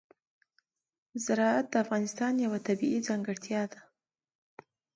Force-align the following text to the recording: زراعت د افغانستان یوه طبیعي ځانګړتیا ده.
زراعت 1.25 1.65
د 1.71 1.75
افغانستان 1.83 2.33
یوه 2.45 2.59
طبیعي 2.67 2.99
ځانګړتیا 3.07 3.61
ده. 3.71 3.79